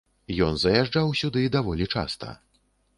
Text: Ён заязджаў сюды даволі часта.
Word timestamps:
Ён 0.45 0.55
заязджаў 0.61 1.13
сюды 1.21 1.47
даволі 1.59 1.91
часта. 1.95 2.37